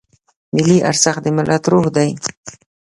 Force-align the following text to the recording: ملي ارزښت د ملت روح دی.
ملي 0.55 0.77
ارزښت 0.89 1.21
د 1.23 1.27
ملت 1.37 1.63
روح 1.71 1.85
دی. 1.95 2.09